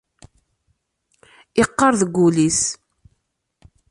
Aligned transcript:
Iqqar 1.61 1.93
deg 2.01 2.11
wul-is. 2.19 2.61